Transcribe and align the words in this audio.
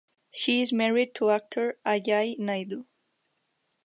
She 0.31 0.61
is 0.63 0.73
married 0.73 1.13
to 1.13 1.29
actor 1.29 1.77
Ajay 1.85 2.39
Naidu. 2.39 2.85